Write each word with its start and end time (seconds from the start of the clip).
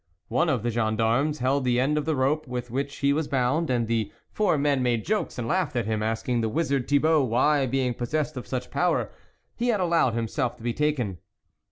One 0.29 0.49
of 0.49 0.63
the 0.63 0.71
gendarmes 0.71 1.37
held 1.37 1.63
the 1.63 1.79
end 1.79 1.95
of 1.95 2.05
the 2.05 2.15
rope 2.15 2.47
with 2.47 2.71
which 2.71 2.95
he 2.95 3.13
was 3.13 3.27
bound, 3.27 3.69
and 3.69 3.85
the 3.87 4.11
four 4.31 4.57
men 4.57 4.81
macje 4.83 5.05
jokes 5.05 5.37
and 5.37 5.47
laughed 5.47 5.75
at 5.75 5.85
him, 5.85 6.01
asking 6.01 6.41
the 6.41 6.49
wizard 6.49 6.87
Thibault, 6.87 7.25
why, 7.25 7.67
being 7.67 7.93
possessed 7.93 8.35
of 8.35 8.47
such 8.47 8.71
power, 8.71 9.11
he 9.55 9.67
had 9.67 9.79
allowed 9.79 10.15
himself 10.15 10.57
to 10.57 10.63
be 10.63 10.73
taken. 10.73 11.19